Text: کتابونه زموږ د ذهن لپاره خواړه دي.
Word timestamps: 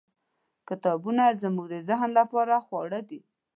کتابونه 0.69 1.23
زموږ 1.41 1.65
د 1.73 1.75
ذهن 1.89 2.09
لپاره 2.19 2.55
خواړه 2.65 2.99
دي. 3.09 3.19